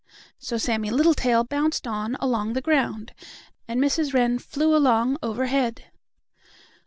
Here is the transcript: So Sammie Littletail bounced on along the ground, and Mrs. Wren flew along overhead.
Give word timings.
So 0.39 0.57
Sammie 0.57 0.89
Littletail 0.89 1.43
bounced 1.43 1.85
on 1.85 2.15
along 2.19 2.53
the 2.53 2.61
ground, 2.61 3.13
and 3.67 3.79
Mrs. 3.79 4.15
Wren 4.15 4.39
flew 4.39 4.75
along 4.75 5.17
overhead. 5.21 5.91